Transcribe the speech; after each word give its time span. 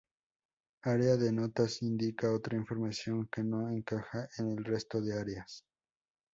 Área 0.81 1.15
de 1.15 1.31
notas: 1.31 1.83
Indica 1.83 2.33
otra 2.33 2.57
información 2.57 3.29
que 3.31 3.43
no 3.43 3.69
encaja 3.69 4.27
en 4.39 4.57
el 4.57 4.63
resto 4.65 4.99
de 4.99 5.13
áreas. 5.15 5.63